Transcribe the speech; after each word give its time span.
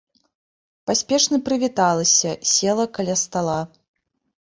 Паспешна 0.91 1.37
прывіталася, 1.51 2.29
села 2.55 2.91
каля 2.99 3.15
стала. 3.29 3.61